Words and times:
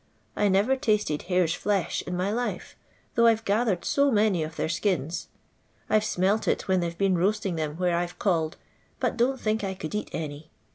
I 0.35 0.47
never 0.47 0.75
tasted 0.77 1.21
hares' 1.29 1.53
flesh 1.53 2.01
in 2.07 2.17
my 2.17 2.31
life, 2.31 2.75
though 3.13 3.27
I 3.27 3.35
've 3.35 3.45
gathered 3.45 3.85
so 3.85 4.09
many 4.09 4.41
of 4.41 4.55
their 4.55 4.67
akina. 4.67 5.27
I 5.91 5.99
've 5.99 6.17
amelt 6.17 6.47
it 6.47 6.67
when 6.67 6.79
they 6.79 6.89
've 6.89 6.97
been 6.97 7.17
roaating 7.17 7.55
them 7.55 7.77
where 7.77 7.95
I 7.95 8.07
've 8.07 8.17
called, 8.17 8.57
but 8.99 9.15
don't 9.15 9.39
think 9.39 9.63
I 9.63 9.75
could 9.75 9.93
eat 9.93 10.09
any. 10.11 10.49